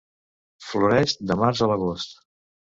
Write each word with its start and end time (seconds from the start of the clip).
Floreix 0.69 1.15
de 1.33 1.39
març 1.45 1.63
a 1.67 1.71
l'agost. 1.75 2.21